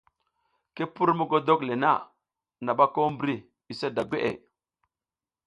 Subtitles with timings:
[0.75, 1.91] Ki pur mogodok le na,
[2.65, 3.35] naɓa ko mbri
[3.71, 4.31] use da gweʼe.